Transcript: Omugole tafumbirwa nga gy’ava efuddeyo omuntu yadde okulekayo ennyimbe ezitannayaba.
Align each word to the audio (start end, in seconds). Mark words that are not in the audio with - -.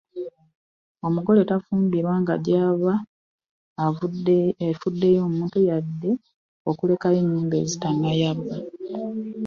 Omugole 1.05 1.41
tafumbirwa 1.49 2.13
nga 2.21 2.35
gy’ava 2.45 2.93
efuddeyo 4.69 5.19
omuntu 5.29 5.57
yadde 5.69 6.11
okulekayo 6.69 7.17
ennyimbe 7.21 7.55
ezitannayaba. 7.63 8.53